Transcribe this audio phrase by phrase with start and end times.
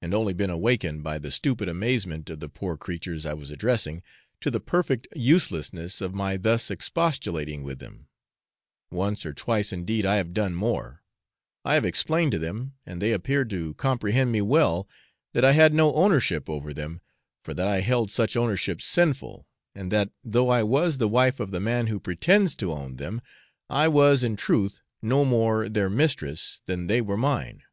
[0.00, 4.04] and only been awakened, by the stupid amazement of the poor creatures I was addressing,
[4.40, 8.06] to the perfect uselessness of my thus expostulating with them;
[8.92, 11.02] once or twice indeed I have done more
[11.64, 14.88] I have explained to them, and they appeared to comprehend me well,
[15.32, 17.00] that I had no ownership over them,
[17.42, 19.44] for that I held such ownership sinful,
[19.74, 23.20] and that, though I was the wife of the man who pretends to own them,
[23.68, 27.64] I was in truth no more their mistress than they were mine.